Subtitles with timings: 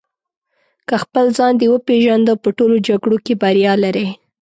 [0.87, 4.07] که خپل ځان دې وپېژنده په ټولو جګړو کې بریا لرې.